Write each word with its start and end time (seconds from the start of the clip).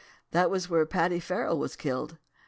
That 0.31 0.49
was 0.49 0.67
where 0.67 0.83
Paddy 0.87 1.19
Farrell 1.19 1.59
was 1.59 1.75
killed. 1.75 2.17